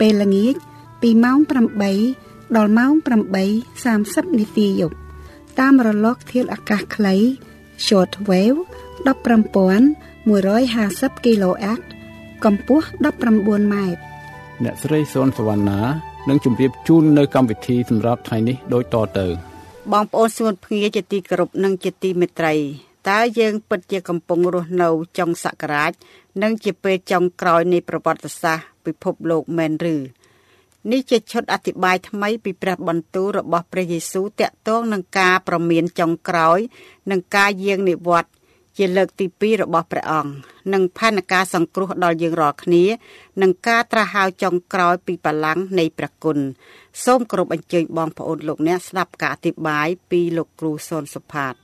[0.00, 0.54] ពេលល្ងាច
[1.02, 1.38] ពីម៉ោង
[1.96, 2.92] 8ដល់ម៉ោង
[3.64, 4.96] 8:30នាទីយប់
[5.60, 7.14] តាមរលកធាតុអាកាសខ្លី
[7.86, 8.58] short wave
[9.06, 11.80] 15150 kHz
[12.44, 12.86] កម្ពស់
[13.24, 14.00] 19ម៉ែត្រ
[14.64, 15.80] អ្នកស្រីសុនសវណ្ណា
[16.28, 19.26] នឹងជម្រាបជូននៅកម្មវិធីសម្រាប់ថ្ងៃនេះដូចតទៅ
[19.92, 22.54] បងប្អូនសួនភ្ងាជាទីគោរពនិងជាទីមេត្រី
[23.10, 25.92] តើយើងពិតជាកំពុងរស់នៅចុងសករាជ
[26.42, 29.96] និងជាពេលចុងក្រោយនៃប្រវត្តិសាស្ត្រ ពិភពលោកមែនឬ
[30.92, 36.58] នេះជាឈុតអធិប្បាយថ្មីពីព្រះបន្ទូលរបស់ព្រះយេស៊ូវតាក់ទងនឹងការប្រមានចុងក្រោយ
[37.10, 38.32] និងការយាងនិវត្តន៍
[38.76, 40.32] ជាលើកទី2របស់ព្រះអង្គ
[40.72, 42.84] និងផែនការសង្គ្រោះដល់យើងរាល់គ្នា
[43.42, 46.38] និងការត្រាស់ហៅចុងក្រោយពីបលាំងនៃព្រះគុណ
[47.04, 51.54] សូមគោរពអញ្ជើញបងប្អូនលោកអ្នកស្ដាប់ការអធិប្បាយពីលោកគ្រូសុនសុផាត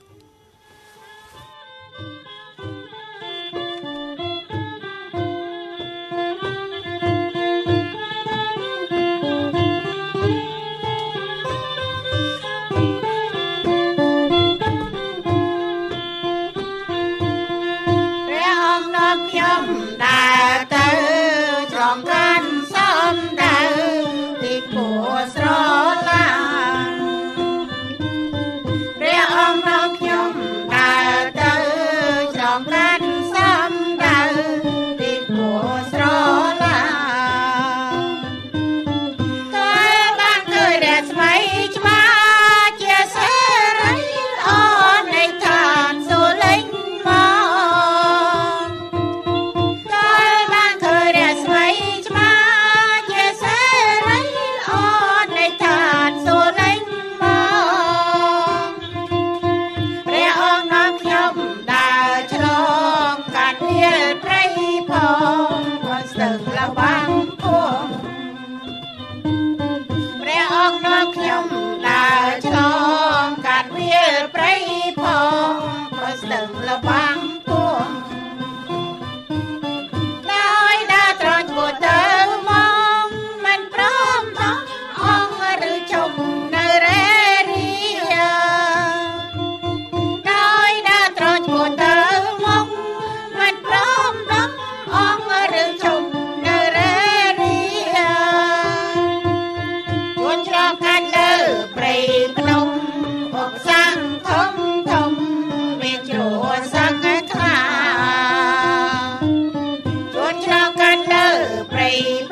[111.91, 112.30] Bye.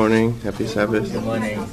[0.00, 1.12] Happy Sabbath.
[1.12, 1.58] Good morning.
[1.58, 1.70] I'm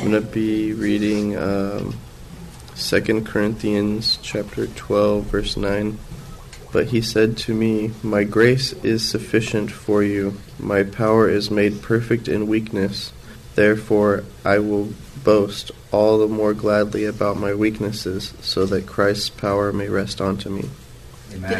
[0.00, 1.94] going to be reading um,
[2.76, 5.98] 2 Corinthians chapter 12, verse 9.
[6.72, 10.40] But he said to me, My grace is sufficient for you.
[10.58, 13.12] My power is made perfect in weakness.
[13.54, 19.74] Therefore, I will boast all the more gladly about my weaknesses, so that Christ's power
[19.74, 20.70] may rest onto me.
[21.34, 21.50] Amen.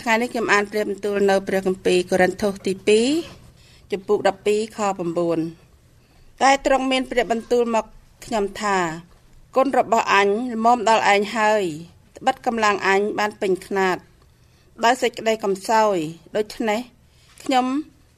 [0.00, 2.72] ថ្ងៃនេះខ្ញុំអានព្រះបន្ទូលនៅព្រះគម្ពីរកូរិនថូសទី
[3.32, 4.78] 2ចំពុក12ខ
[5.60, 7.86] 9តែទ្រង់មានព្រះបន្ទូលមក
[8.24, 8.76] ខ្ញុំថា
[9.56, 11.64] គុណរបស់អញល្មមដល់ឯងហើយ
[12.16, 13.96] ត្បិតកម្លាំងអញបានពេញខ្នាត
[14.84, 15.96] ដោយសេចក្តីកំសោយ
[16.36, 16.80] ដូច្នេះ
[17.42, 17.66] ខ្ញុំ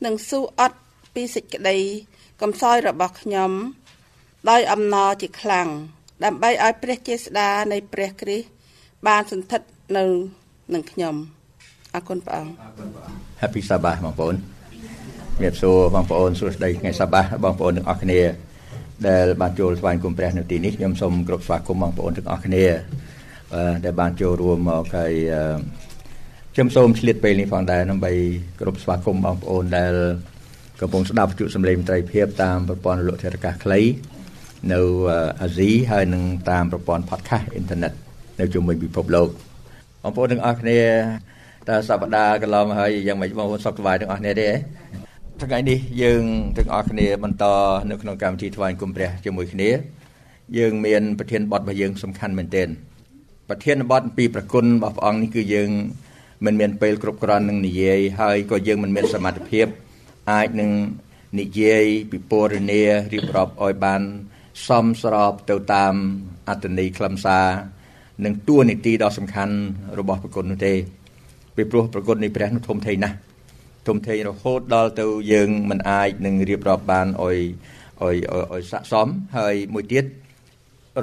[0.04, 0.78] នឹងស៊ូអត់
[1.14, 1.76] ពីសេចក្តី
[2.42, 3.50] កំសោយរបស់ខ្ញុំ
[4.50, 5.68] ដោយអំណរជាខ្លាំង
[6.24, 8.46] ដើម្បីឲ្យព្រះចេស្តានៃព្រះគ្រីស្ទ
[9.06, 10.04] បានសន្ធិដ្ឋនៅ
[10.74, 11.16] នឹងខ្ញុំ
[11.94, 12.50] អរគុណព្រះអង្គ
[13.42, 14.34] Happy Sabbath បងប្អូន
[15.34, 18.20] ជំរាបសួរបងប្អូនសួស្តីថ្ងៃសប្បាសបងប្អូនទាំងអស់គ្នា
[19.08, 22.64] ដែលបានចូលស្វែងគុំព្រះនៅទីនេះខ្ញុំសូមគោរពស្វាគមន៍បងប្អូនទាំងអស់គ្នា
[23.84, 25.12] ដែលបានចូលរួមមកហើយ
[26.54, 28.12] ខ្ញុំសូមឆ្លៀតពេលនេះផងដែរដើម្បី
[28.58, 29.92] គោរពស្វាគមន៍បងប្អូនដែល
[30.80, 33.80] កំពុងស្ដាប់វិទ្យុសំឡេងមន្ត្រីភាពតាមប្រព័ន្ធលោកធារកាសខ្លី
[34.72, 34.80] នៅ
[35.42, 37.92] អាស៊ីហើយនិងតាមប្រព័ន្ធ podcast អ៊ីនធឺណិត
[38.40, 39.28] នៅជុំវិញពិភពលោក
[40.02, 40.80] បងប្អូនទាំងអស់គ្នា
[41.68, 44.48] តើសប្តាហ៍កន្លងហើយយ៉ាងម៉េចបងប្អូនសុខសប្បាយទាំងអស់គ្នាទេ
[45.42, 46.24] ថ្ងៃនេះយើង
[46.56, 47.44] ទាំងអស់គ្នាបន្ត
[47.90, 49.70] នៅក្នុងកម្មវិធីថ្វាយគុំព្រះជាមួយគ្នា
[50.58, 52.68] យើងមានប្រធានបទរបស់យើងសំខាន់មែនទែន
[53.48, 55.70] ប្រធានបទអំពីប្រគុណរបស់ព្រះអង្គនេះគឺយើង
[56.44, 59.66] មិនមានពេលគ្រប់គ្រាន់នឹងនិយាយហើយក៏យើងមិនមានសមត្ថភាព
[60.32, 60.70] អាចនឹង
[61.40, 62.82] និយាយពិពណ៌នា
[63.12, 64.02] រៀបរាប់ឲ្យបាន
[64.68, 65.94] សមស្របទៅតាម
[66.48, 67.46] អត្តន័យខ្លឹមសារ
[68.24, 69.54] និងតួនាទីដ៏សំខាន់
[69.98, 70.74] របស់ប្រគុណនោះទេ
[71.56, 73.16] ពីព្រោះប្រគុណនៃព្រះនោះធំធេងណាស់
[73.88, 77.38] ធំធេងរហូតដល់ទៅយើងមិនអាចនឹងរៀបរាប់បានឲ្យ
[78.02, 78.16] ឲ្យ
[78.52, 79.08] ឲ្យស័កសម
[79.38, 80.04] ហើយមួយទៀត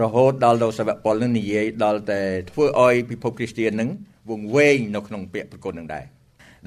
[0.02, 3.90] រហូតដល់ដល់សាវកពលនឹងនិយាយដល់តែធ្វើឲ្យពិភពគ្រីស្ទាននឹង
[4.30, 6.06] វង្វេងនៅក្នុងពាក្យប្រគុណនឹងដែរ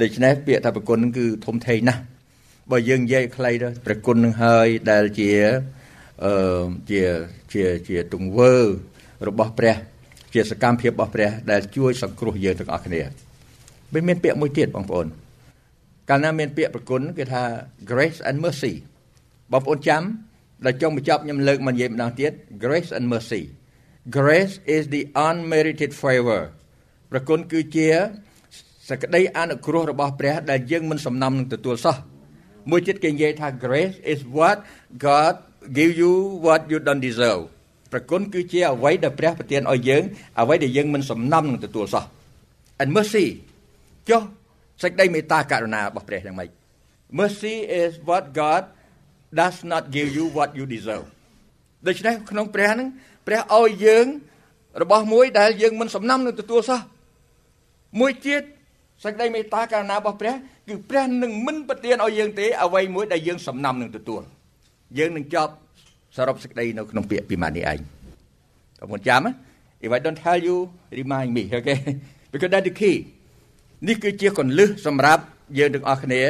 [0.01, 2.01] ដូច្នេះពាក្យថាប្រគុណនឹងគឺធំធេងណាស់
[2.71, 5.31] បើយើងនិយាយខ្លីទៅប្រគុណនឹងហើយដែលជា
[6.25, 7.03] អឺជា
[7.53, 8.55] ជាជាទង្វើ
[9.29, 9.77] របស់ព្រះ
[10.35, 13.03] ជាសកម្មភាពរបស់ព្រះ ដែលជួយសង្គ្រោះយើងទាំងអស់គ្នា
[13.95, 15.07] វាមានពាក្យមួយទៀតបងប្អូន
[16.09, 17.43] កាលណាមានពាក្យប្រគុណគឺថា
[17.91, 18.73] grace and mercy
[19.53, 20.03] បងប្អូនចាំ
[20.65, 22.33] ដល់ចុងបញ្ចប់ខ្ញុំលើកមកនិយាយម្ដងទៀត
[22.65, 23.43] grace and mercy
[24.19, 26.43] grace is the unmerited favor
[27.11, 27.89] ប្រគុណគឺជា
[28.91, 31.97] សក្តីអនុគ្រោះរបស់ព្រះ ដែលយើងមិនសំណំនឹងទទួលសោះ
[32.71, 34.57] មួយទៀតគេនិយាយថា grace is what
[35.07, 35.35] God
[35.77, 36.13] give you
[36.45, 37.43] what you don't deserve
[37.93, 40.03] ប្រគុណគឺជាអ្វីដែលព្រះប្រទានឲ្យយើង
[40.41, 42.05] អ្វីដែលយើងមិនសំណំនឹងទទួលសោះ
[42.83, 43.27] and mercy
[44.11, 44.23] ចុះ
[44.83, 46.51] សេចក្តីមេត្តាករុណារបស់ព្រះយ៉ាងម៉េច
[47.19, 48.63] Mercy is what God
[49.41, 51.07] does not give you what you deserve
[51.87, 52.89] ដូច្នេះក្នុងព្រះហ្នឹង
[53.27, 54.07] ព្រះឲ្យយើង
[54.83, 56.81] របស់មួយដែលយើងមិនសំណំនឹងទទួលសោះ
[58.01, 58.43] មួយទៀត
[59.05, 60.35] សេចក្តីមេត្តាករុណារបស់ព្រះ
[60.69, 64.23] គឺព្រះនឹងមិនប្រទានឲ្យយើងទេអ្វីមួយដែលយើងសំណំនឹងទទួល
[64.99, 65.53] យើងនឹងចប់
[66.17, 67.79] សរុបសេចក្តីនៅក្នុងពាក្យពីម៉ានេះឯង
[68.79, 69.21] បងប្អូនចាំ
[69.85, 70.57] If I don't tell you
[71.01, 71.79] remind me okay
[72.33, 72.97] because that's the key
[73.87, 75.23] នេះគឺជាកលឹះសម្រាប់
[75.59, 76.23] យើងទាំងអស់គ្នា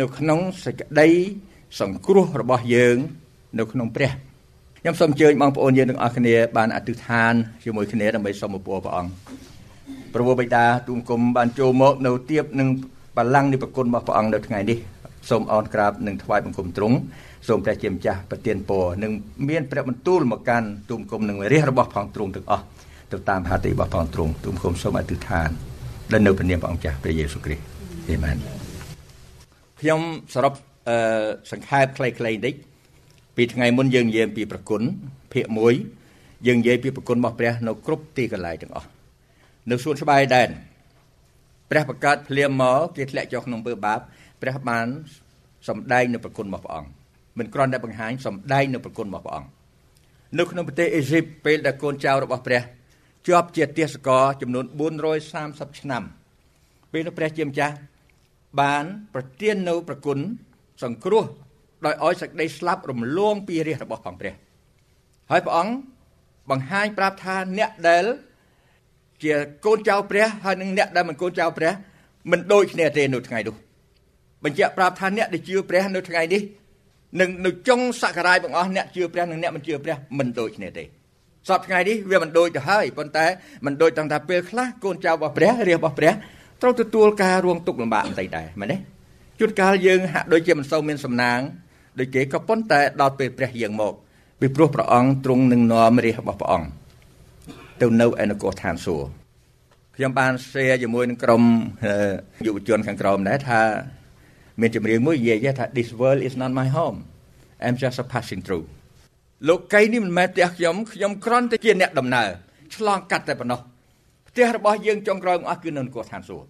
[0.00, 1.08] នៅក្នុងសេចក្តី
[1.80, 2.96] សង្គ្រោះរបស់យើង
[3.58, 4.10] នៅក្នុងព្រះ
[4.80, 7.32] ខ្ញុំសូមអញ្ជើញបងប្អូនយើងទាំងអស់គ្នាបានអធិដ្ឋាន
[7.64, 9.12] ជាមួយគ្នាដើម្បីសូមអពរព្រះអង្គ
[10.12, 12.68] ព្រះវរបិតាទូមគុំបានចូលមកនៅទៀបនឹង
[13.16, 14.78] បល្ល័ង្កនៃប្រគុណរបស់ព្រះអង្គនៅថ្ងៃនេះ
[15.30, 16.96] សូមអរក្រាបនិងថ្វាយបង្គំទ្រង់
[17.48, 19.12] សូមព្រះជាម្ចាស់ប្រទានពរនិង
[19.48, 22.64] មានព្រះបន្ទូលមកកាន់ទូមគុំនឹងរាជរបស់ផងទ្រង់ទាំងអស់
[23.12, 25.67] ទៅតាមហត្ថលេខរបស់ផងទ្រង់ទូមគុំសូមអធិដ្ឋាន
[26.12, 27.64] ដែលនៅព្រះនាមព្រះអង្គចាស់ព្រះយេស៊ូវគ្រីស្ទ
[28.10, 28.36] អេមែន
[29.80, 30.00] ខ្ញុំ
[30.34, 30.52] សរុប
[30.88, 32.54] អឺសង្ខេបខ្លីៗបន្តិច
[33.36, 34.82] ពីថ្ងៃមុនយើងនិយាយពីប្រគុណ
[35.32, 35.44] ភាគ
[35.96, 38.88] 1យើងនិយាយពីប្រគុណរបស់ព្រះនៅគ្រប់ទីកន្លែងទាំងអស់
[39.70, 40.48] នៅសួនស្បាយដែន
[41.70, 44.00] ព្រះប្រកាសភ្លាមមកគេធ្លាក់ចុះក្នុងពើបាប
[44.42, 44.86] ព្រះបាន
[45.68, 46.88] សម្ដែងនៅប្រគុណរបស់ព្រះអង្គ
[47.38, 49.48] មិនគ្រាន់តែបង្ហាញសម្ដែងនៅប្រគុណរបស់ព្រះអង្គ
[50.38, 52.62] នៅក្នុងប្រទេសអេស៊ីបពេលដែលកូនចៅរបស់ព្រះ
[53.26, 54.64] ជាប់ជាទេសកលចំនួន
[55.22, 56.02] 430ឆ្នាំ
[56.92, 57.74] ពេលនោះព្រះជាម្ចាស់
[58.60, 58.84] បាន
[59.14, 60.18] ប្រទាននៅប្រគុណ
[60.82, 61.24] សង្គ្រោះ
[61.84, 64.34] ដោយឲ្យសេចក្តីស្លាប់រំលងពីរាជរបស់ផងព្រះ
[65.30, 65.72] ហើយព្រះអង្គ
[66.50, 68.04] បង្ហាញប្រាប់ថាអ្នកដែល
[69.22, 69.32] ជា
[69.64, 71.72] កូនចៅព្រះហើយនិងអ្នកដែលមិនកូនចៅព្រះ
[72.30, 73.56] មិនដូចគ្នាទេនៅថ្ងៃនោះ
[74.44, 76.42] បញ្ជាក់ប្រាប់ថាអ្នកដែលជឿព្រះនៅថ្ងៃនេះ
[77.20, 80.84] នឹងនៅចុងសក្ការ័យបងអស់អ្នកជឿព្រះនិងអ្នកមិនជឿព្រះមិនដូចគ្នាទេ
[81.48, 83.26] សពថ្ងៃនេះវាមិនដូចទៅហើយប៉ុន្តែ
[83.66, 86.12] មិនដូចតាំងតែពេលខ្លះកូនចៅរបស់ព្រះរាជរបស់ព្រះ
[86.62, 88.76] ត្រូវទទួលការរងទុក្ខលំបាកបន្តិចដែរមែនទេ
[89.38, 91.40] ជួនកាលយើងហាក់ដូចជាមិនសូវមានសំណាង
[91.98, 93.94] ដូចគេក៏ប៉ុន្តែដល់ពេលព្រះយាងមក
[94.40, 96.68] ពីព្រោះព្រះអង្គទ្រង់នឹងនាំរាជរបស់ព្រះអង្គ
[97.80, 99.08] ទៅនៅឯនគរឋានសួគ៌
[99.96, 101.42] ខ្ញុំបាន share ជាមួយនឹងក្រុម
[102.46, 103.60] យុវជនខាងក្រោមដែរថា
[104.60, 106.98] មានចម្រៀងមួយនិយាយថា this world is not my home
[107.64, 108.64] i'm just a passing through
[109.46, 112.28] លោកីនេះមិនមែនផ្ទះខ្ញុំខ្ញុំគ្រាន់តែជាអ្នកដំណើរ
[112.74, 113.60] ឆ្លងកាត់តែប៉ុណ្ណោះ
[114.28, 116.46] ផ្ទះរបស់យើងចុងក្រោយមកអស់គឺនៅនគរឋានសួគ៌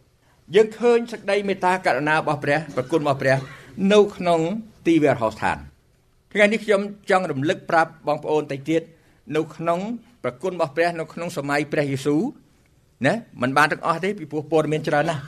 [0.54, 3.36] យើងឃើញសេចក្តីមេត្តាករុណារបស់ព្រះប្រគុណរបស់ព្រះ
[3.92, 4.40] នៅក្នុង
[4.86, 5.56] ទីវាលហោស្ថាន
[6.32, 6.80] ថ្ងៃនេះខ្ញុំ
[7.10, 8.82] ចង់រំលឹកប្រាប់បងប្អូនតិចទៀត
[9.36, 9.80] នៅក្នុង
[10.22, 12.22] ប្រគុណរបស់ព្រះនៅក្នុងសម័យព្រះយេស៊ូវ
[13.06, 15.22] ណាมันបានទាំងអស់ទេពីព្រោះព័ត៌មានច្រើនណាស់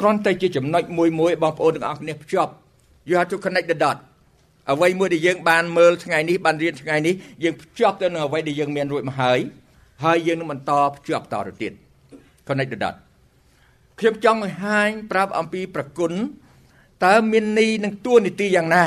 [0.00, 2.52] គ្រាន់តែជាចំណុចមួយមួយបងប្អូនទាំងអស់គ្នាភ្ជាប់
[3.08, 3.96] you have to connect the dot
[4.72, 9.38] អ្វីមួយដែលយើងបានមើលថ្ងៃនេះបានរៀនថ្ងៃនេះយើងភ្ជាប់ទៅនឹងអ្វីដែលយើងមានរួចមកហើយ
[10.04, 11.72] ហើយយើងនឹងបន្តភ្ជាប់តទៅទៀត
[12.48, 12.94] connect the dot
[13.98, 16.12] ខ្ញុំចង់ឲ្យហាញប្រាប់អំពីប្រគុណ
[17.04, 18.84] តើមាននីនឹងតួនាទីយ៉ាងណា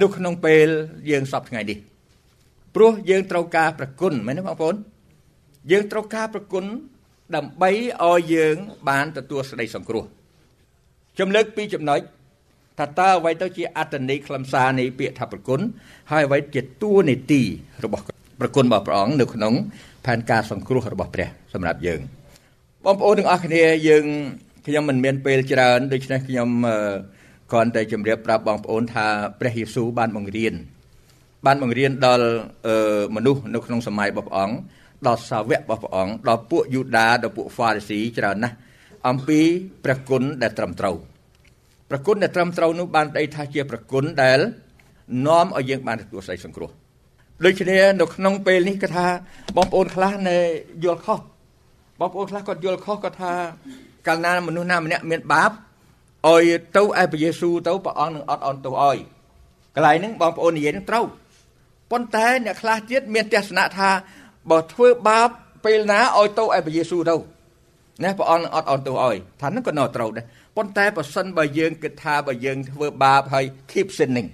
[0.00, 0.66] នៅក្នុងពេល
[1.10, 1.78] យើងសពថ្ងៃនេះ
[2.74, 4.74] ព្រោះយើងត្រូវការប្រគុណមែនទេបងប្អូន
[5.70, 6.64] យើងត្រូវការប្រគុណ
[7.36, 7.70] ដើម្បី
[8.04, 8.56] ឲ្យយើង
[8.88, 10.04] បានទទួលសេចក្តីសង្គ្រោះ
[11.14, 12.00] ខ្ញុំលើកពីចំណុច
[12.78, 15.60] ថាតើអ្វីទៅជាអត្តន័យខ្លឹមសារនៃពាក្យថាប្រគុណ
[16.10, 17.42] ហើយអ្វីជាតួនាទី
[17.84, 18.02] របស់
[18.40, 19.54] ប្រគុណរបស់ព្រះអង្គនៅក្នុង
[20.06, 22.00] ផែនការសង្គ្រោះរបស់ព្រះសម្រាប់យើង
[22.84, 24.04] បងប្អូនទាំងអស់គ្នាយើង
[24.66, 26.48] ខ្ញុំមិនមានពេលច្រើនដូច្នេះខ្ញុំ
[27.52, 29.06] គ្រាន់តែជម្រាបប្រាប់បងប្អូនថា
[29.40, 30.54] ព្រះយេស៊ូវបានបង្រៀន
[31.46, 32.28] បានបង្រៀនដល់
[33.16, 34.54] មនុស្សនៅក្នុងសម័យរបស់ព្រះអង្គ
[35.06, 38.54] ដល់សាវករបស់ព្រះអង្គដល់ពួកយូដាដល់ពួកហ្វារីស៊ីច្រើនណាស់
[39.08, 39.40] អំពី
[39.84, 40.96] ព្រះគុណដែលត្រឹមត្រូវ
[41.88, 44.38] ព្រះគុណដែលត្រឹមត្រូវនោះបានដីថាជាព្រះគុណដែល
[45.26, 46.70] នាំឲ្យយើងបានទទួលសេចក្តីសង្គ្រោះ
[47.44, 49.06] ដូច្នេះនៅក្នុងពេលនេះគាត់ថា
[49.56, 50.36] បងប្អូនខ្លះនៅ
[50.84, 51.20] យល់ខុស
[52.00, 53.32] បងប្អូនខ្លះគាត់យល់ខុសគាត់ថា
[54.06, 55.50] កាលណាមនុស្សណាម្នាក់មានបាប
[56.26, 56.44] ឲ្យ
[56.76, 58.98] ទៅឯព្រះយេស៊ូវទៅព្រះអង្គនឹងអត់អន់ទោសឲ្យ
[59.74, 61.04] កន្លែងហ្នឹងបងប្អូននិយាយនឹងត្រូវ
[61.90, 63.90] ប៉ុន្តែអ្នកខ្លះទៀតមានទស្សនៈថា
[64.50, 65.28] បើធ្វើបាប
[65.64, 67.16] ពេលណាឲ្យទៅឯព្រះយេស៊ូវទៅ
[68.02, 70.24] ណាព្រះអង្គនឹងអត់អន់ទោសឲ្យថាហ្នឹងក៏នៅត្រូវដែរ
[70.58, 74.28] ប៉ុន្តែបើសិនបើយើងគិតថាបើយើងធ្វើបាបហើយ keep sinning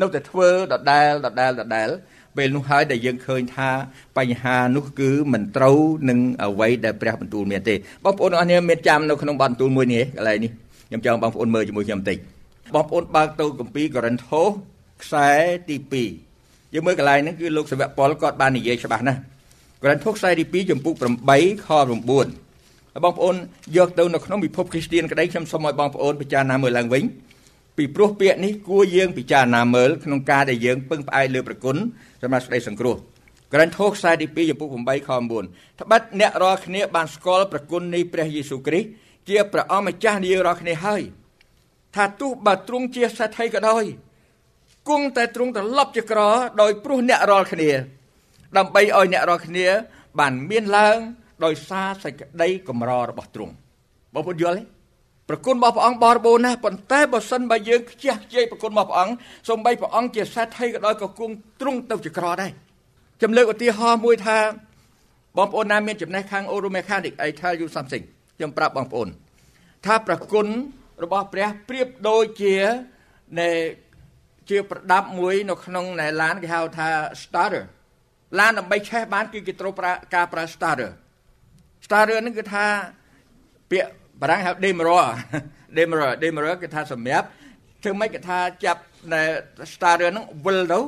[0.00, 1.88] នៅតែធ្វើដដែលដដែលដដែល
[2.36, 3.70] ពេលនោះហើយដែលយើងឃើញថា
[4.18, 5.78] បញ្ហានោះគឺមិនត្រូវ
[6.10, 10.50] នឹងអ្វីដែលព្រះបន្ទូលមានទេបងប្អូនអរគ្នាមានចាំនៅក្នុងបន្ទូលមួយនេះកន្លែងនេះ
[10.88, 12.18] ខ្ញុំចង់បងប្អូនមើលជាមួយខ្ញុំបន្តិច
[12.74, 14.48] បងប្អូនបើកទៅគម្ពីរកូរិនថូស
[15.02, 15.30] ខ្សែ
[15.68, 15.76] ទី
[16.24, 19.20] 2យើងមើលកន្លែងហ្នឹងគឺលោកសាវកប៉ុលគាត់បាននិយាយច្បាស់ណាស់
[19.82, 20.94] កូរិនថូសខ្សែទី2ចំពុក
[21.30, 21.68] 8ខ
[22.14, 22.43] 9
[23.02, 23.34] បងប្អូន
[23.76, 27.04] យកទៅនៅក្នុងពិភពគ្រីស្ទៀនក្តីខ្ញុំសូមឲ្យបងប្អូនពិចារណាមើលឡើងវិញ
[27.76, 31.76] ពីព្រោះពាក្យនេះគួរយើងពិចារណាមើលក្នុងការដែលយើងពឹងផ្អែកលើប្រគុណ
[32.22, 32.96] សម្រាប់សេចក្តីសង្គ្រោះ
[33.52, 35.10] ក្រានថូខ្សែទី2ចំពុក8ខ
[35.44, 38.88] 9ត្បិតអ្នករាល់គ្នាបានស្គាល់ប្រគុណនៃព្រះយេស៊ូវគ្រីស្ទ
[39.28, 41.02] ជាព្រះអង្គម្ចាស់នៃយើងរាល់គ្នាហើយ
[41.94, 43.84] ថាទោះបើទ្រង់ជាសេដ្ឋីក៏ដោយ
[44.88, 46.20] គង់តែទ្រង់ត្រឡប់ជាក្រ
[46.60, 47.70] ដោយព្រោះអ្នករាល់គ្នា
[48.56, 49.66] ដើម្បីឲ្យអ្នករាល់គ្នា
[50.18, 50.98] បានមានឡើង
[51.44, 53.54] ដោយសារសេចក្តីកម្ររបស់ទ្រង់
[54.14, 54.64] បងប្អូនយល់ទេ
[55.28, 59.14] ប្រគុណរបស់ព្រះអង្គបរិបូរណ៍ណាស់ប៉ុន្តែបើសិនបើយើងខ្ជះខ្ជាយប្រគុណរបស់ព្រះអង្គ
[59.48, 62.50] សូម្បីព្រះអង្គជាសេដ្ឋីក៏ដោយក៏គង់ទ្រង់ទៅជាក្រដែរ
[63.18, 64.38] ខ្ញុំលើកឧទាហរណ៍មួយថា
[65.36, 68.04] បងប្អូនណាមានចំណេះខាង Auto Mechanic I tell you something
[68.36, 69.08] ខ្ញុំប្រាប់បងប្អូន
[69.86, 70.46] ថាប្រគុណ
[71.04, 72.56] របស់ព្រះប្រៀបដូចជា
[73.40, 73.50] នៃ
[74.50, 76.88] ជាប្រដាប់មួយនៅក្នុងនៃឡានគេហៅថា
[77.22, 77.64] starter
[78.38, 80.90] ឡានដើម្បីឆេះបានគឺគេត្រូវប្រើការប្រើ starter
[81.85, 82.65] starter ហ្នឹងគឺថា
[83.71, 83.89] ពាក្យ
[84.21, 85.07] បារាំងហៅ demerer
[85.77, 87.27] demerer demerer គឺថាសម្រាប់
[87.83, 88.81] ធ្វើម៉េចគេថាចាប់
[89.13, 89.21] នៅ
[89.73, 90.79] starter ហ្នឹងវិលទៅ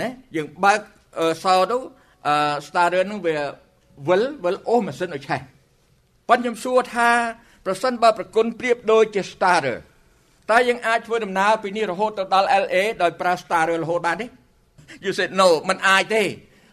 [0.00, 0.80] ណាយើងបើក
[1.44, 1.76] សោទៅ
[2.66, 3.36] starter ហ្នឹងវា
[4.08, 5.40] វិលវិលអូសម៉ាស៊ីនឲ្យឆេះ
[6.28, 7.10] ប៉ុន្តែខ្ញុំសួរថា
[7.66, 9.76] ប្រសិនបើប្រគុណប្រៀបដូចជា starter
[10.50, 14.26] តើយើងអាចធ្វើដំណើរពីនេះរហូតទៅដល់ LA ដោយប្រើ starter រហូតបានទេ
[15.04, 16.22] You said no มันអាចទេ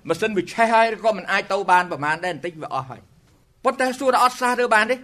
[0.07, 3.01] ម៉ាស៊ីនវាឆេះហើយក៏มันអាចទៅបានប្រហែលដែរបន្តិចវាអស់ហើយ
[3.64, 4.96] ប៉ុន្តែសួរដល់អត់សាសរើបានទេ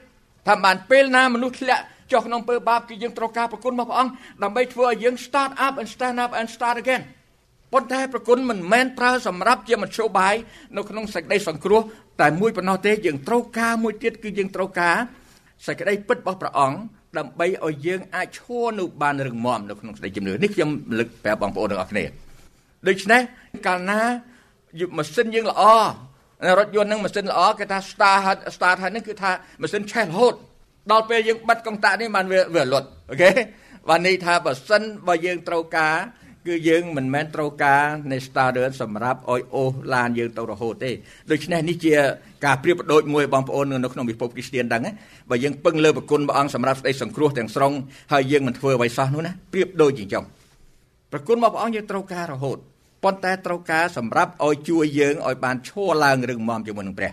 [0.46, 1.82] ថាបានពេលណាមនុស្សធ្លាក់
[2.12, 7.02] ចុះក្នុងពើបាបគឺយើងត្រូវការប្រគុណរបស់ព្រះអង្គដើម្បីធ្វើឲ្យយើង start up and stand up and start again
[7.72, 10.34] ប៉ុន្តែប្រគុណមិនមែនប្រើសម្រាប់ជាមធ្យោបាយ
[10.76, 11.80] នៅក្នុងសេចក្តីសង្គ្រោះ
[12.20, 14.96] តែមួយប៉ុណ្ណោះទេយើងត្រូវការមួយទៀតគឺយើងត្រូវការ
[15.66, 16.78] សេចក្តីពិតរបស់ព្រះអង្គ
[17.18, 22.04] ដើម្បីឲ្យយើងអាចឈរនៅបានរឹងមាំនៅក្នុងសេចក្តីជំនឿនេះខ្ញុំលើកប្រាប់បងប្អូនទាំងអស់គ្នា
[22.88, 23.20] ដូច្នេះ
[23.66, 24.00] កាលណា
[24.96, 25.62] ម៉ាស៊ីនយើងល្អ
[26.58, 30.34] រថយន្តនឹងម៉ាស៊ីនល្អគេថា start start ហើយនឹងគឺថាម៉ាស៊ីនឆេះរហូត
[30.92, 33.30] ដល់ពេលយើងបិទកុងតាក់នេះបានវាវាលុតអូខេ
[33.88, 35.96] បាននេះថាបើសិនបើយើងត្រូវការ
[36.46, 40.90] គឺយើងមិនមែនត្រូវការនៃ starter សម្រាប់ឲ្យអូសឡានយើងទៅរហូតទេ
[41.30, 41.94] ដូច្នេះនេះជា
[42.44, 44.82] ការប្រៀបប្រដូចមួយបងប្អូននៅក្នុងពិភពគ្រីស្ទានដឹង
[45.30, 47.72] បើយើងពឹងលើប្រគុណព្រះអង្គសម្រាប់ស្ដីសង្គ្រោះទាំងស្រុង
[48.12, 50.24] ហើយយើងមិនធ្វើអ្វីសោះនោះណាប្រៀបដូចជាចឹង
[51.12, 52.58] ប្រគុណរបស់ព្រះអង្គយើងត្រូវការរហូត
[53.04, 57.12] ប៉ុន្តែត្រូវការសម្រាប់ឲ្យជួយយើងឲ្យបានឈរឡើងរឹងមាំជាមួយនឹងព្រះ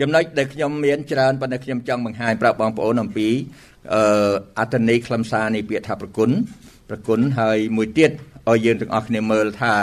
[0.00, 3.28] ចំណុចដែលខ្ញុំមានច្រើនប៉ុន្តែខ្ញុំចង់បង្ហាញប្រាប់បងប្អូនអំពី
[3.94, 6.30] អឺអត្តន័យខ្លឹមសារនៃពាក្យថាប្រគុណ
[6.90, 8.10] ប្រគុណហើយមួយទៀត
[8.48, 9.74] ឲ្យយើងទាំងអស់គ្នាមើលថា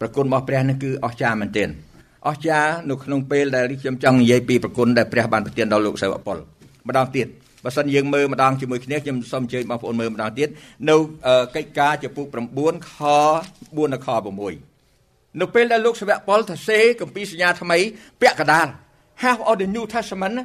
[0.00, 1.68] ប្រគុណរបស់ព្រះនេះគឺអស្ចារ្យមែនទែន
[2.28, 6.38] អស្ចារ្យនៅក្នុងពេលដែលខ្ញុំចង់និយាយពីប្រគុណដែលព្រះបានប្រទានដល់លោកសាវកប៉ុល
[6.88, 7.26] ម្ដងទៀត
[7.66, 10.48] បើសិនយើងមើលម្ដងជាមួយគ្នាខ្ញុំសូមអញ្ជើញបងប្អូនមើលម្ដងទៀត
[10.90, 10.96] នៅ
[11.56, 14.08] កិច្ចការចំពុក9ខ4ដល់ខ
[14.74, 17.78] 6នៅពេលដែលលោកសាវកប៉ុលថាសេគម្ពីរសញ្ញាថ្មី
[18.20, 18.66] ពាក់កដាល
[19.22, 20.36] half of the New Testament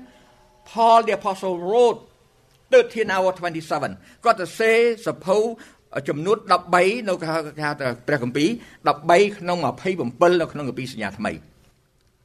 [0.71, 1.99] Paul the apostle wrote
[2.71, 3.31] 13 hour
[3.77, 4.71] 27គាត់ទៅសេ
[5.05, 5.37] សភៅ
[6.09, 6.37] ចំនួន
[6.73, 7.69] 13នៅគេហៅថា
[8.07, 8.49] ព្រះគម្ពីរ
[8.91, 9.57] 13ក្នុង
[9.99, 11.31] 27នៅក្នុងគម្ពីរសញ្ញាថ្មី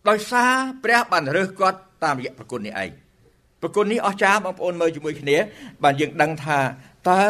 [0.08, 0.52] ដោយសារ
[0.84, 2.90] ព្រះបានរើសគាត់តាមរយៈប្រគុណនេះឯង
[3.66, 5.37] ប្រគុណនេះអស្ចារ្យបងប្អូនមើលជាមួយគ្នា
[5.85, 6.58] បានយើងដឹងថា
[7.11, 7.23] តើ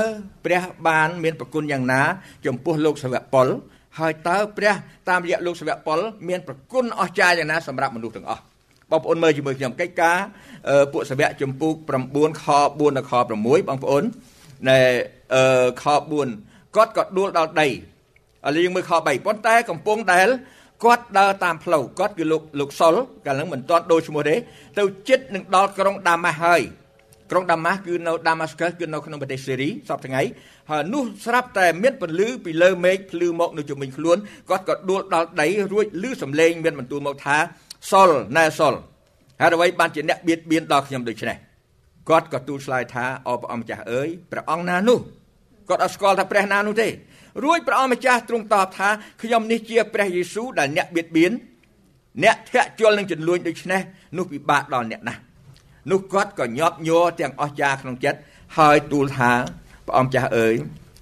[0.44, 2.02] ព្រះបានមានប្រគុណយ៉ាងណា
[2.46, 3.46] ចំពោះលោកសាវកប៉ុល
[3.98, 4.74] ហើយតើព្រះ
[5.08, 8.42] តាមរយៈលោកសាវកប៉ុលមានប្រគុណអស្ចារ្យយ៉ាងណាសម្រាប់មនុស្សទាំងអស់
[8.90, 10.18] បងប្អូនមើលជាមួយខ្ញុំកិច្ចការ
[10.92, 11.74] ពួកសាវកចំពុក
[12.06, 14.02] 9ខ4ដល់ខ6បងប្អូន
[14.68, 14.78] ណែ
[15.82, 15.84] ខ
[16.30, 17.72] 4គាត់ក៏ដួលដល់ដីឥ
[18.54, 20.28] ឡូវយើងមើលខ3ប៉ុន្តែកំពុងដែល
[20.84, 22.94] គាត់ដើរតាមផ្លូវគាត់គឺលោកលោកសុល
[23.26, 24.34] កាលហ្នឹងមិនទាន់ដូរឈ្មោះទេ
[24.78, 26.62] ទៅចិត្តនឹងដល់ក្រុងដាម៉ាស់ហើយ
[27.30, 30.22] ក្រុងដាម៉ាស់គឺនៅដាម៉ាស្កាសគឺនៅក្នុងប្រទេសសេរីសពថ្ងៃ
[30.70, 34.16] ហើយនោះស្រាប់តែមានពន្លឺពីលើមេឃភ្លឺមកនៅជំនាញខ្លួន
[34.50, 37.36] គាត់ក៏ដួលដល់ដីរួចឮសំឡេងមានបន្ទូលមកថា
[37.90, 38.74] សុលណែសុល
[39.40, 41.36] ហើយអ្វីបានជាអ្នកបៀតបៀនដល់ខ្ញុំដូច្នេះ
[42.08, 44.98] គាត់ក៏ទូលឆ្លើយថាអរព្រះអង្គម្ចាស់អើយព្រះអង្គណានោះ
[45.68, 46.88] គាត់អត់ស្គាល់ថាព្រះណានោះទេ
[47.44, 48.88] រួចព្រះអង្គម្ចាស់ទ្រង់តបថា
[49.22, 51.32] ខ្ញុំនេះជាព្រះយេស៊ូវដែលអ្នកបៀតបៀន
[52.24, 53.80] អ្នកធាក់ជល់នឹងចំនួនដូច្នេះ
[54.16, 55.20] នោះពិបាកដល់អ្នកណាស់
[55.90, 58.18] នោះគាត់ក៏ញាប់ញ័រទាំងអស់ចាក្នុងចិត្ត
[58.58, 59.30] ហើយទូលថា
[59.86, 60.54] ព្រះអង្គចាស់អើយ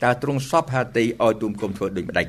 [0.05, 2.27] តើទ្រង់សពហាទីឲ្យទូមគុំធ្វើដូចម្ដេច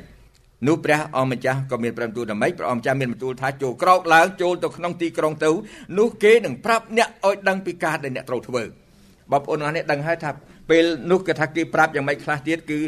[0.66, 5.50] នោះព្រះអង្គម្ចាស់ក៏មានព្រះបន្ទូលថាម៉េចព្រះអង្គម្ចាស់មានបន្ទូលថាចូលក្រោកឡើងចូលទៅក្នុងទីក្រុងទៅ
[5.98, 8.62] នោះគេនឹងប្រាប់អ្នកឲ្យដឹងពីការដែលអ្នកត្រូវធ្វើ
[9.32, 10.30] បងប្អូនអរនេះដឹងហើយថា
[10.70, 12.78] ពេលនោះគេថាគេប្រាប់យ៉ាងម៉េចខ្លះទៀតគឺ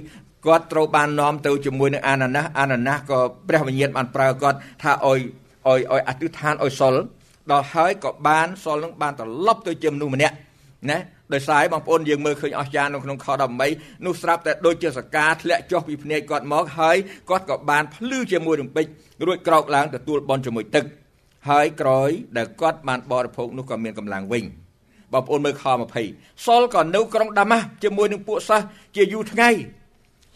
[0.46, 5.18] គាត់ត្រូវបាននាំទៅជាមួយនឹងអាណាណាស់អាណាណាស់ក៏ព្រះវិញ្ញាណបានប្រើគាត់ថាឲ្យ
[5.66, 6.94] ឲ្យឲ្យអធិដ្ឋានឲ្យសុល
[7.50, 10.34] ដល់ហើយក៏បានសុលនឹងបានត្រឡប់ទៅជាមនុស្សម្នាក់
[10.90, 10.98] ណា
[11.34, 13.26] ដោយសារបងប្អូនយើងមើលឃើញអស្ចារ្យនៅក្នុងខ
[13.66, 16.96] 18នោះស្រាប់តែដូចជាសកាធ្លាក់ចុះពីភ្នែកគាត់មកហើយ
[17.30, 18.86] គាត់ក៏បានភ្លឺជាមួយរំពេច
[19.26, 20.84] រួចក្រោកឡើងទទួលបន់ជាមួយទឹក
[21.48, 24.44] ហើយក្រោយដែលគាត់បានបរិភោគនោះក៏មានកម្លាំងវិញ
[25.12, 25.64] បងប្អូនមើលខ
[26.04, 29.50] 20សុលក៏នៅក្រុងដាម៉ាស់ជាមួយនឹងពួកសិស្សជាយូរថ្ងៃ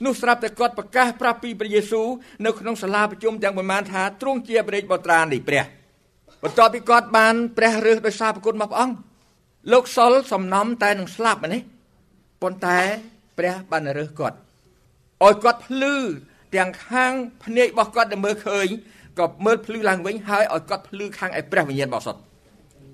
[0.04, 2.08] នោះស្រាប់តែគាត់ប្រកាសប្រាប់ពីព្រះយេស៊ូវ
[2.46, 5.64] នៅក្នុងសាលាប្រជុំទាំងប្រមាណថាទ្រង់ជាព្រះរាជបុត្រានៃព្រះ
[6.42, 8.96] បន្ទាប់ពីគាត់បានព្រះរើសដោយសារប្រគុណរបស់ព្រះអង្គ
[9.72, 11.62] លោកសុលសំណំតែនឹងស្លាប់នេះ
[12.42, 12.78] ប៉ុន្តែ
[13.38, 14.36] ព្រះបានរើសគាត់
[15.24, 15.94] ឲ្យគាត់ភ្លឺ
[16.54, 17.12] ទាំងខាង
[17.44, 18.68] ភ្នែករបស់គាត់ដែលមើលឃើញ
[19.18, 22.20] ក៏មើលភ្លឺឡើងវិញហើយឲ្យគាត់ភ្លឺខាងឯព្រះវិញ្ញាណបរិសុទ្ធ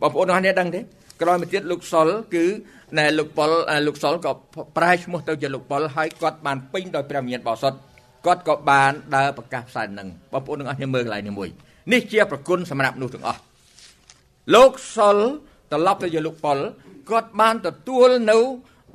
[0.01, 0.81] បងប្អូនអរគ្នាដឹងទេ
[1.23, 2.45] ក្រោយមកទៀតលោកសុលគឺ
[2.99, 3.51] ណែលោកប៉ុល
[3.87, 4.33] លោកសុលក៏
[4.77, 7.79] ប្រែឈ្មោះទៅជាលោកប៉ុលហើយគាត់បានពេញដោយព្រះវិញ្ញាណបរិសុទ្ធ
[8.27, 11.49] គាត់ក៏បានដើរប្រកាសផ្សាយនឹងបងប្អូនទាំងអស់គ្នាមើលកន្លែងនេះមួយ
[11.93, 13.41] នេះជាប្រគុណសម្រាប់នោះទាំងអស់
[14.55, 15.17] លោកសុល
[15.73, 16.59] ត្រឡប់ទៅជាលោកប៉ុល
[17.11, 18.39] គាត់បានទទួលនៅ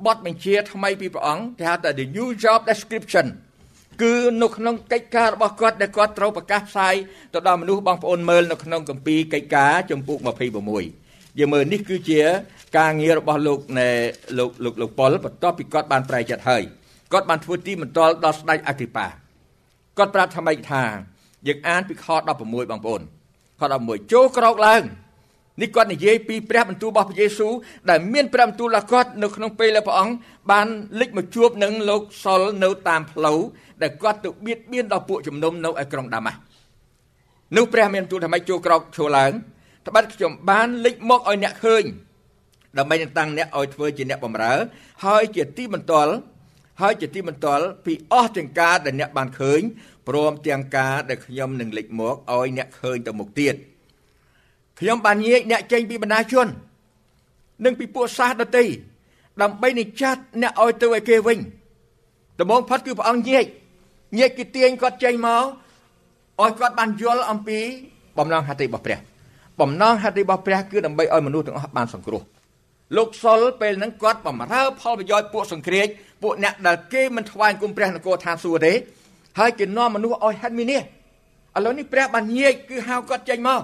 [0.06, 3.26] បទបញ្ជាថ្មីពីព្រះអង្គគេហៅថា the new job description
[4.02, 6.94] គឺនៅក្នុងកិច្ចការរបស់គាត់ដែលគាត់ត្រូវប្រកាសផ្សាយ
[7.34, 11.03] ទៅដល់មនុស្សបងប្អូនមើលនៅក្នុងគម្ពីរកិច្ចការចំពុក26
[11.38, 12.20] យើងមើលនេះគឺជា
[12.78, 13.88] ការងាររបស់លោកណែ
[14.38, 16.62] លោកលោកលោកប៉ុលបន្ទាប់ពីគាត់បានប្រែចិត្តហើយ
[17.12, 19.06] គាត់បានធ្វើទីមន្ទល់ដល់ស្ដេចអគ្គិបា
[19.98, 20.82] គាត់ប្រាប់ថាម៉េចថា
[21.46, 22.42] យើងអានពីខ16ប
[22.78, 23.00] ងប្អូន
[23.60, 24.82] ខ16ចូលក្រោកឡើង
[25.60, 27.52] នេះគាត់និយាយពីព្រះបន្ទូលរបស់ព្រះយេស៊ូវ
[27.90, 30.14] ដែលមានព្រះបន្ទូលរបស់គាត់នៅក្នុងពេលដែលព្រះអង្គ
[30.50, 30.66] បាន
[31.00, 33.38] លេចមកជួបនឹងលោកសុលនៅតាមផ្លូវ
[33.82, 36.38] ដែលគាត់ទៅបៀតបៀនដល់ពួកជំនុំនៅឯក្រុងដាម៉ាស់
[37.56, 39.32] នោះព្រះមានបន្ទូលថាម៉េចចូលក្រោកឈរឡើង
[39.86, 41.84] ត្បិតខ្ញុំបានលេចមកឲ្យអ្នកឃើញ
[42.78, 44.54] ដើម្បីនឹងតាំងអ្នកឲ្យធ្វើជាអ្នកបម្រើ
[45.04, 46.12] ហើយជាទីបន្ទាល់
[46.80, 49.60] ហើយជាទីបន្ទាល់ពីអស់ទាំងការដែលអ្នកបានឃើញ
[50.08, 53.54] ព្រមទាំងការដែលខ្ញុំនឹងលេចមកឲ្យអ្នកឃើញទៅមុខទៀត
[54.80, 56.46] ខ្ញុំបានញែកអ្នកចេញពីបណ្ដាជន
[57.64, 58.66] និងពីពួកសាសដតី
[59.42, 61.38] ដើម្បីនឹងចាត់អ្នកឲ្យទៅឲ្យគេវិញ
[62.40, 63.44] ដំបងផុតគឺព្រះអង្គញែក
[64.18, 65.44] ញែកគឺទាញគាត់ចេញមក
[66.42, 67.58] ឲ្យគាត់បានយល់អំពី
[68.18, 68.98] បំណងហត្ថិរបស់ព្រះ
[69.60, 72.22] បំណងហត្ថិរបស់ព្រះគឺដើម្បីឲ្យមនុស្សទាំងអស់បានសង្គ្រោះ
[72.96, 75.86] លោកសុលពេលហ្នឹងគាត់បំរើផលប្រយោជន៍ពួកសង្គ្រាច
[76.22, 78.72] ពួកអ្នកដែលគេមិនថ្វាយគុំព្រះនគរឋានសួគ៌ទេ
[79.38, 80.84] ហើយគេនាំមនុស្សឲ្យហិតមីនេះឥ
[81.64, 83.60] ឡូវនេះព្រះបានញែកគឺហៅគាត់ចេញមក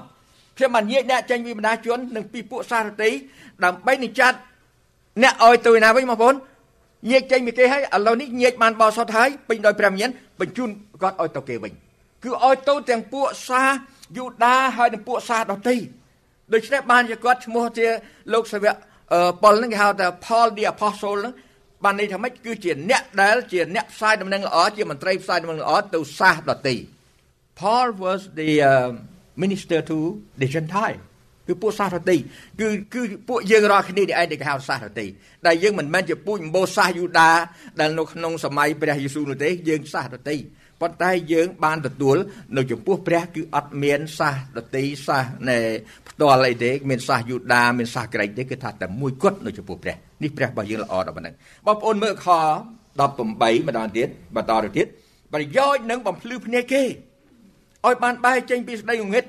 [0.56, 3.10] ខ្ញុំបានញែកអ្នកចេញពីបណ្ដាជននិងពីពួកសារតី
[3.64, 4.36] ដើម្បីនឹងចាត់
[5.22, 6.34] អ្នកឲ្យទៅណាវិញបងប្អូន
[7.10, 10.08] ញែកចេញពីគេហើយឥឡូវនេះញែកបានបោសុតហើយពេញដោយព្រះមាន
[10.40, 10.68] បញ្ជូន
[11.02, 11.72] គាត់ឲ្យទៅគេវិញ
[12.24, 13.62] គឺឲ្យទៅទាំងពួកសា
[14.16, 15.76] យូដាហើយនិងពួកសាដតី
[16.52, 17.86] ដូច្នេះបានជាគាត់ឈ្មោះជា
[18.32, 18.74] លោកសាវក
[19.42, 21.34] ប៉ុលហ្នឹងគេហៅថា Paul the Apostle ហ្នឹង
[21.84, 26.74] បានន័យថាម៉េចគឺជាអ្នកដែលជាអ្នកផ្សាយដំណឹងល្អជាមន្ត្រីផ្សាយដំណឹងល្អទៅសាសដទៃ
[27.60, 28.90] Paul was the uh,
[29.42, 29.96] minister to
[30.40, 31.00] the Gentile
[31.46, 32.16] គឺពួកសាសដទៃ
[32.60, 35.06] គឺគឺពួកយើងរាល់គ្នានេះឯងដែលគេហៅសាសដទៃ
[35.46, 37.30] ដែលយើងមិនមែនជាពូជម្បូរសាសយូដា
[37.80, 40.40] ដែលនៅក្នុងសម័យព្រះយេស៊ូវនោះទេយើងសាសដទៃព
[40.80, 42.16] ប៉ុន្តែយើងបានទទួល
[42.56, 45.58] នៅចំពោះព្រះគឺអត់មានសាសដតីសាសនៃ
[46.08, 51.34] ផ្ទាល់អីទេមានសាសយូដាមានសាសក្រិចទេគឺថាតែមួយគត់នៅចំពោះព្រះនេះព្រះរបស់យើងល្អដល់ប៉ុណ្ណឹង
[51.66, 52.28] បងប្អូនមើលខ
[52.98, 54.86] 18ម្ដងទៀតបន្តទៅទៀត
[55.32, 59.24] ប្រយោជន៍នឹងបំភ្លឺភ្នែកគេឲ្យបានបែកចេញពីស្ដីងងឹត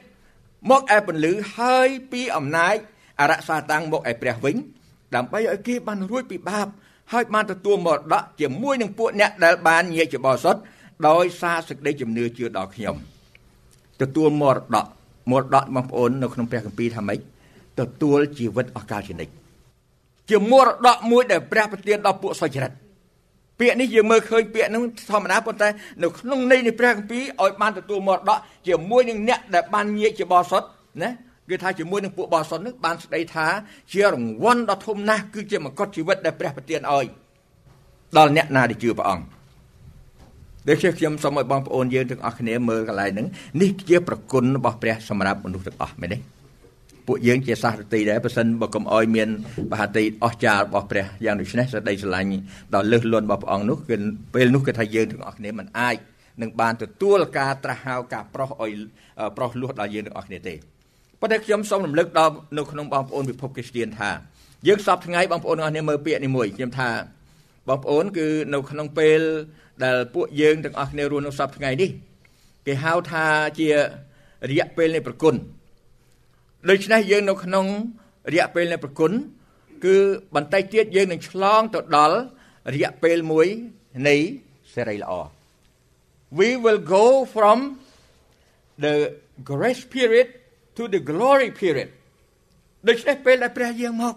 [0.69, 2.75] មកឯពន្លឺហើយពីអំណាច
[3.21, 4.55] អរសាតាំងមកឯព្រះវិញ
[5.15, 6.67] ដើម្បីឲ្យគេបានរួចពីបាប
[7.13, 10.61] ហើយបានទទួលមរតកជាមួយនឹងពួកអ្នកដែលបានញាជាបរិសុទ្ធ
[11.07, 12.95] ដោយសារសេចក្តីជំនឿជឿដល់ខ្ញុំ
[14.01, 14.85] ទទួលមរតក
[15.31, 17.19] មរតកបងប្អូននៅក្នុងព្រះគម្ពីរថាម៉េច
[17.79, 19.33] ទទួលជីវិតអកាលជានិច្ច
[20.29, 22.71] ជាមរតកមួយដែលព្រះប្រទានដល់ពួកសុចរិត
[23.59, 25.67] ពាក្យនេះយើងមើលឃើញពាក្យហ្នឹងធម្មតាប៉ុន្តែ
[26.03, 28.37] នៅក្នុងន័យនៃព្រះគម្ពីរឲ្យបានទទួលមរតក
[28.67, 30.67] ជាមួយនឹងអ្នកដែលបានញាជាបរិសុទ្ធ
[31.01, 31.09] ណា
[31.49, 33.47] គឺថាជាមួយនឹងពួកបរិសុទ្ធនឹងបានស្ដីថា
[33.93, 37.05] ជារង្វាន់ដ៏ធំណាស់គឺជាមកុដជីវិតដែលព្រះប្រទានឲ្យ
[38.17, 39.40] ដល់អ្នកណាដែលជឿព្រះអង្គ
[40.69, 43.27] ដូច្នេះខ្ញុំសូមឲ្យបងប្អូនយើងទាំងអស់គ្នាមើលកន្លែងហ្នឹង
[43.61, 46.17] នេះជាប្រគុណរបស់ព្រះសម្រាប់មនុស្សទាំងអស់មែនទេ
[47.07, 49.29] ពួកយើងជាសាសរតីដែរបើសិនបើកុំអោយមាន
[49.71, 52.29] បហតីអស្ចារ្យរបស់ព្រះយ៉ាងដូចនេះសេចក្តីស្រឡាញ់
[52.75, 53.95] ដល់លើសលន់របស់ព្រះអង្គនោះគឺ
[54.33, 55.95] ពេលនោះគឺថាយើងទាំងអស់គ្នាមិនអាច
[56.41, 58.71] នឹងបានទទួលការត្រាស់ហៅការប្រោះអោយ
[59.37, 60.55] ប្រោះលួសដល់យើងទាំងអស់គ្នាទេ
[61.21, 64.11] ប៉ុន្តែខ្ញុំសូមរំលឹកដល់នៅក្នុងបងប្អូនពិភពគ្រីស្ទានថា
[64.67, 66.89] យើងសពថ្ងៃបងប្អូនទាំងអស់គ្នាមើលពាក្យនេះមួយខ្ញុំថា
[67.69, 69.21] បងប្អូនគឺនៅក្នុងពេល
[69.83, 71.89] ដែលពួកយើងទាំងអស់គ្នារស់នៅសពថ្ងៃនេះ
[72.65, 73.25] គេហៅថា
[73.59, 73.67] ជា
[74.49, 75.35] រយៈពេលនៃប្រគុណ
[76.69, 77.65] ដូច្នេះយើងនៅក្នុង
[78.31, 79.11] រយៈពេលនៃប្រគុណ
[79.85, 79.95] គឺ
[80.35, 82.17] បន្តិចទៀតយើងនឹងឆ្លងទៅដល់
[82.73, 83.47] រយៈពេលមួយ
[84.07, 84.15] នៃ
[84.73, 85.13] សេរីល្អ
[86.39, 87.57] We will go from
[88.83, 88.93] the
[89.51, 90.27] grace period
[90.77, 91.89] to the glory period
[92.87, 94.15] ដូច្នេះពេលដែលព្រះយាងមក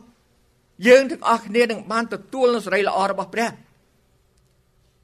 [0.88, 3.50] យើងទាំងអស់គ្នានឹងបានទទួលនូវសេរីល្អរបស់ព្រះ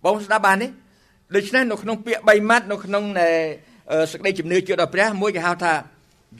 [0.05, 0.69] បងស្ដាប់បានទេ
[1.37, 3.05] ដូច្នេះនៅក្នុងពាក្យ3ម៉ាត់នៅក្នុង
[4.13, 5.73] សេចក្តីជំនឿជឿដល់ព្រះមួយគេហៅថា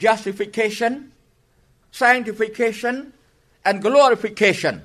[0.03, 0.93] justification
[2.01, 2.95] sanctification
[3.67, 4.75] and glorification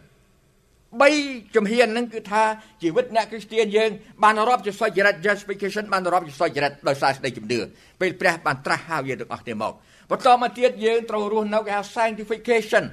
[1.00, 1.10] បី
[1.54, 2.42] ជំហានហ្នឹងគឺថា
[2.82, 3.90] ជីវិតអ្នកគ្រីស្ទានយើង
[4.22, 7.58] បានរាប់ជាសុចរិត justification បានរាប់ជាសុចរិតដោយសារសេចក្តីជំនឿ
[8.00, 9.72] ពេលព្រះបានត្រាស់ហៅយើងទាំងអស់គ្នាមក
[10.10, 12.84] បន្តមកទៀតយើងត្រូវរស់នៅគេហៅ sanctification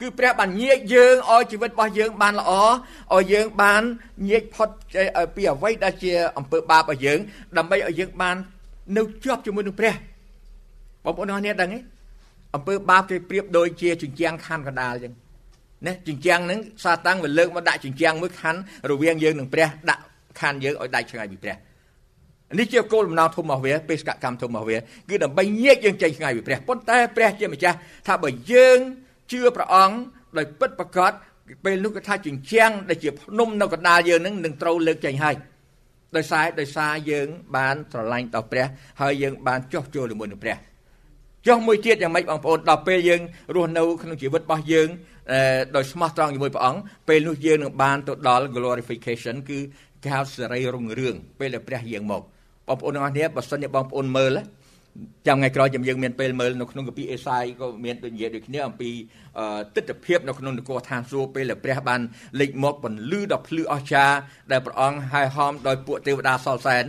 [0.00, 2.52] គឺព្រះបានញែកយើងឲ្យជីវិតរបស់យើងបានល្អ
[3.14, 3.82] ឲ្យយើងបាន
[4.28, 4.68] ញែកផុត
[5.34, 7.18] ពីអ្វីដែលជាអំពើបាបឲ្យយើង
[7.58, 8.36] ដើម្បីឲ្យយើងបាន
[8.96, 9.94] នៅជាប់ជាមួយនឹងព្រះ
[11.04, 11.78] បងប្អូនអរគ្នាដឹងទេ
[12.54, 15.14] អំពើបាបគេប្រៀបដូចជាជញ្ជាំងខណ្ឌកណ្ដាលអញ្ចឹង
[15.86, 20.02] ណាជញ្ជាំងហ្នឹងសាតាំងវាលើកមកដាក់ជញ្ជាំងមួយខណ្ឌរវាងយើងនិងព្រះដាក់
[20.40, 21.56] ខណ្ឌយើងឲ្យដាច់ឆ្ងាយពីព្រះ
[22.58, 24.76] នេះជាគោលបំណងធំរបស់វាបេសកកម្មធំរបស់វា
[25.10, 27.76] គឺដើម្បីញែកយើងចេញឆ្ងាយពីព្រះប៉ុន្តែព្រះជាម្ចាស់
[28.06, 28.78] ថាបើយើង
[29.30, 29.96] ជឿព្រះអង្គ
[30.36, 31.12] ដោយពិតប្រកប
[31.64, 35.36] ពេលនោះគឺថាជញ្ជាំងដែលជាភ្នំនៅកណ្ដាលយើងនឹងនឹងត្រូវលើកចេញហើយ
[36.16, 38.66] ដោយសារដោយសារយើងបានស្រឡាញ់ដល់ព្រះ
[39.00, 40.56] ហើយយើងបានចោះចូលជាមួយនឹងព្រះ
[41.46, 43.20] ចុះមួយទៀតយ៉ាងម៉េចបងប្អូនដល់ពេលយើង
[43.54, 44.88] រស់នៅក្នុងជីវិតរបស់យើង
[45.76, 49.58] ដោយស្មោះត្រង់ជាមួយព្រះអង្គពេលនោះយើងនឹងបានទៅដល់ glorification គឺ
[50.02, 52.22] គេហៅសេរីរុងរឿងពេលដែលព្រះយាងមក
[52.68, 54.38] បងប្អូនទាំងអស់គ្នាបើសិនជាបងប្អូនមើល
[55.26, 58.90] ចាំថ្ងៃក្រោយយើងមានពេលមើលនៅក្នុងកាពីអេសាយក៏មានដូចនិយាយដូចគ្នាអំពី
[59.76, 62.00] ទស្សនភាពនៅក្នុងនគរឋានសួគ៌ពេលដែលព្រះបាន
[62.40, 64.16] លេចមកពន្លឺដ៏ភ្លឺអស្ចារ្យ
[64.52, 66.84] ដែលព្រះអង្គហែហោមដោយពួកទេវតាសលសែន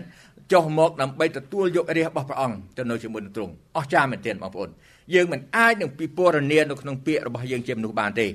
[0.51, 4.69] ចុះមកដើម្បីទទួលយករាជរបស់ព្រះអង្គទៅនៅជាមួយនឹងទ្រង់អស្ចារ្យមែនទែនបងប្អូន
[5.13, 8.27] យើងមិនអាចនឹងពិពណ៌នានៅក្នុងពាក្យរបស់យើងជាមនុស្សបានទេ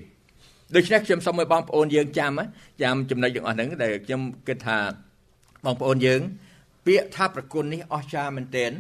[0.77, 2.33] ដូច្នេះខ្ញុំសូមឲ្យបងប្អូនយើងចាំ
[2.83, 4.79] ចាំចំណុចទាំងអស់ហ្នឹងដែលខ្ញុំគិតថា
[5.65, 6.21] បងប្អូនយើង
[6.87, 8.73] ពាក្យថាប្រគុណនេះអស្ចារ្យមែនទែន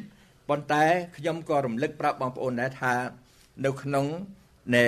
[0.50, 0.84] ប៉ុន្តែ
[1.16, 2.94] ខ្ញុំក៏រំលឹកប្រាប់បងប្អូនដែរថា
[3.64, 4.06] នៅក្នុង
[4.74, 4.84] នៃ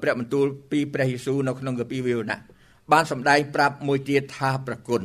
[0.00, 2.38] ព្រះបន្ទូលពីព្រះយេស៊ូវនៅក្នុងកាពីវិវណៈ
[2.92, 5.02] បានសម្ដែងប្រាប់មួយទៀតថាប្រគុណ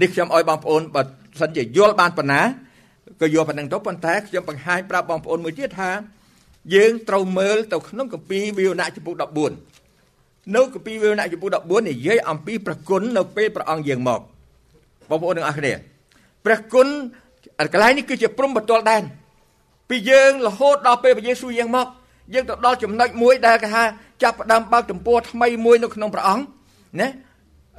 [0.00, 1.02] នេះខ្ញុំឲ្យបងប្អូនបើ
[1.40, 2.42] សិនជាយល់បានប៉ុណ្ណា
[3.20, 5.90] ក៏យល់ប៉ុណ្ណឹងទៅប៉ុន្តែខ្ញុំបង្ហាញប្រាប់បងប្អូនមួយទៀតថា
[6.74, 9.12] យើងត្រូវមើលទៅក្នុងកាពីវិវណៈចំពុ
[9.78, 14.20] 14នៅកាពីវិវណៈចំពុ14និយាយអំពីប្រគុណនៅពេលព្រះអង្គយាងមក
[15.10, 15.72] បងប្អូនទាំងអស់គ្នា
[16.44, 16.88] ព្រះគុណ
[17.72, 19.02] កន្លែងនេះគឺជាព្រំបន្ទាល់ដែន
[19.88, 21.86] ពីយើងរហូតដល់ពេលព្រះយេស៊ូវយាងមក
[22.34, 23.84] យើងទៅដល់ចំណុចមួយដែលគេថា
[24.22, 26.44] ចាប់ផ្ដើមបើកទំព័រថ្មីមួយនៅក្នុងព្រះអង្គ
[27.00, 27.08] ណា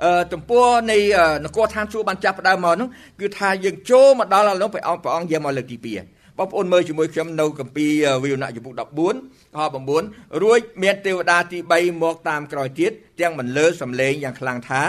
[0.03, 0.97] អឺទំព័រនៃ
[1.45, 2.87] នគរឋានសួគ៌បានចាប់ផ្ដើមមកនោះ
[3.19, 7.87] គឺថាយើងចូលមកដល់ឥឡូវព្រះអង្គព្រះអង្គយាងមកលើកទី2បងប្អូនមើលជាមួយខ្ញុំនៅកម្ពី
[8.23, 9.57] វិវណៈចំពុក14ខ
[9.99, 14.81] 9រួចមានទេវតាទី3មកតាមក្រោយទៀតទាំងមិនលើសំឡេងយ៉ាងខ្លាំងថា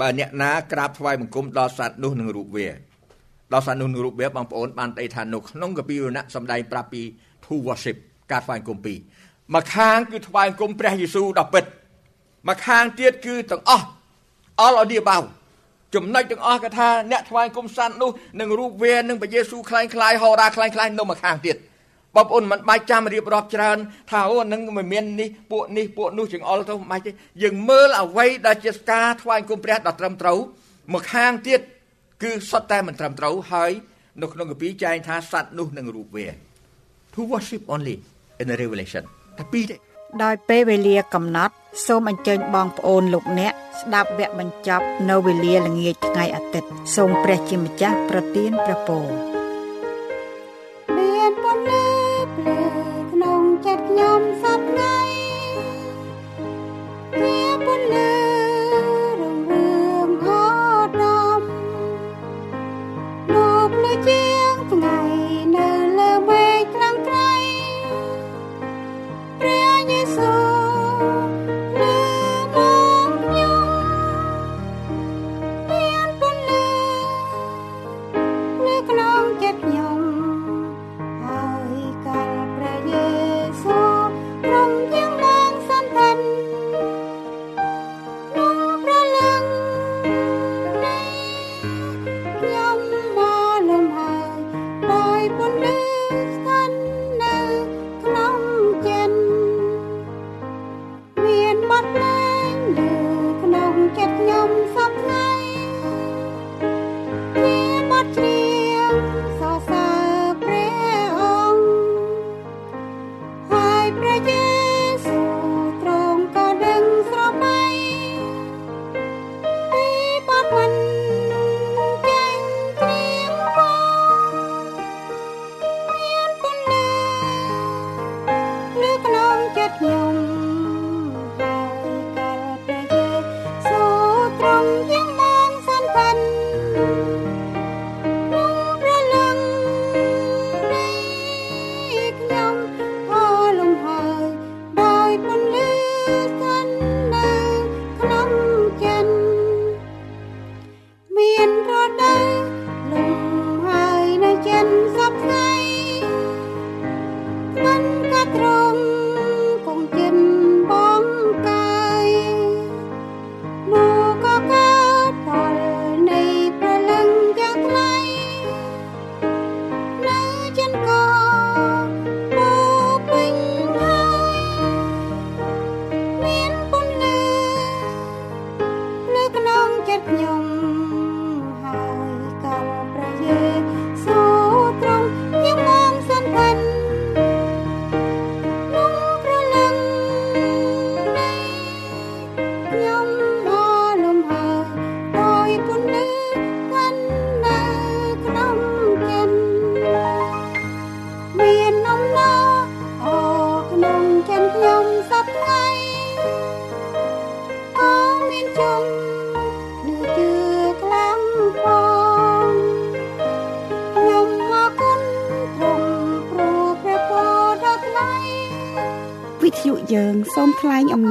[0.00, 2.68] បើអ្នកណាក្រាបថ្វាយបង្គំដល់សត្វនោះនឹងរូបវា
[3.53, 7.01] ដល់សត្វនោះនឹងរូបវាបងប្អូនបានដីថានៅក្នុងកម្ពីវិវណៈសំដែងប្រាប់ពី
[7.45, 7.97] to worship
[8.31, 8.97] ការថ្វាយបង្គំពីរ
[9.53, 11.65] មកខាងគឺថ្វាយបង្គំព្រះយេស៊ូវដល់ពិត
[12.47, 13.85] មកខាងទៀតគឺទាំងអស់
[14.65, 15.27] all of the above
[15.95, 21.57] ចំណុចទាំងអស់គឺថាអ្នកថ្វាយគុំស័ន្តិនោះនឹងរូបវានឹងព្រះយេស៊ូវคล้ายคล้ายហោរាคล้ายคล้ายនៅម្ខាងទៀត
[22.15, 23.77] បងប្អូនមិនបាច់ចាំរៀបរាប់ច្រើន
[24.09, 27.11] ថាអូនឹងមិនមាននេះពួកនេះពួកនោះចង្អុលទៅមិនបាច់ទេ
[27.43, 30.39] យើងមើលអ្វីដែលជាការថ្វាយគុំព្រះដ៏ត្រឹមត្រូវ
[30.93, 31.59] ម្ខាងទៀត
[32.22, 33.72] គឺសុទ្ធតែមិនត្រឹមត្រូវហើយ
[34.22, 36.26] នៅក្នុងកាពីចែងថាសត្វនោះនឹងរូបវា
[37.14, 37.96] to worship only
[38.40, 39.04] in the revelation
[39.38, 39.76] តែពីរទេ
[40.24, 41.54] ដោយពេលវេលាកំណត់
[41.86, 49.06] សូមអញ្ជើញបងប្អូនលោកអ្នក ស្ដាប់វគ្គបញ្ចប់នៅវេលាល្ងាចថ្ងៃអាទិត្យសូមព្រះជាម្ចាស់ប្រទានព្រះពរ
[50.96, 51.86] មានពន្លឺ
[52.36, 52.60] ភ្លើ
[53.12, 54.98] ក្នុងចិត្តខ្ញុំសពថ្ងៃ
[57.20, 58.17] វាពន្លឺ
[69.88, 70.37] ព្